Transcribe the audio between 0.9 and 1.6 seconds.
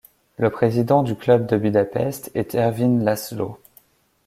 du Club de